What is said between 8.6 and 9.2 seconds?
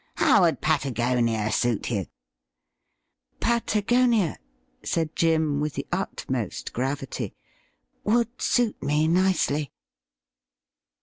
me